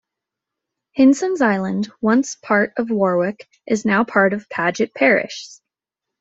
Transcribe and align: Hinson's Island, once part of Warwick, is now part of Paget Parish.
Hinson's 0.93 1.41
Island, 1.41 1.91
once 2.01 2.33
part 2.33 2.73
of 2.77 2.89
Warwick, 2.89 3.47
is 3.67 3.85
now 3.85 4.03
part 4.03 4.33
of 4.33 4.49
Paget 4.49 4.95
Parish. 4.95 5.47